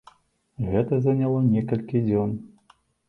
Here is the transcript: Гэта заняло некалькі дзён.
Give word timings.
Гэта 0.69 0.99
заняло 1.07 1.37
некалькі 1.53 2.05
дзён. 2.07 2.35